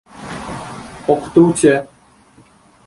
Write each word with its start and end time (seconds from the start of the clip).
O‘qituvchi: 1.15 1.77